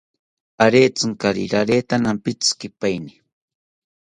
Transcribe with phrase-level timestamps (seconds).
[0.65, 3.13] Arentzinkari rareta nampitzikipaeni